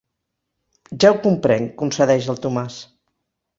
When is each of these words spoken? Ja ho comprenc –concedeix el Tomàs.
Ja 1.03 1.11
ho 1.11 1.19
comprenc 1.27 1.69
–concedeix 1.83 2.33
el 2.35 2.43
Tomàs. 2.49 2.83